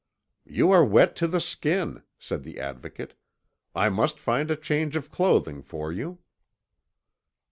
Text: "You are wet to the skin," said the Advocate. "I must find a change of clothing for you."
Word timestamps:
"You 0.47 0.71
are 0.71 0.83
wet 0.83 1.15
to 1.17 1.27
the 1.27 1.39
skin," 1.39 2.01
said 2.17 2.41
the 2.43 2.59
Advocate. 2.59 3.13
"I 3.75 3.89
must 3.89 4.17
find 4.17 4.49
a 4.49 4.55
change 4.55 4.95
of 4.95 5.11
clothing 5.11 5.61
for 5.61 5.91
you." 5.91 6.17